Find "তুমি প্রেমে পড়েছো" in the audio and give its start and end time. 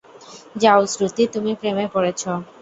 1.33-2.31